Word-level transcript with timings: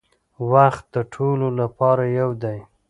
وخت 0.51 0.83
د 0.95 0.97
ټولو 1.13 1.47
لپاره 1.59 2.03
یو 2.19 2.29
دی. 2.43 2.57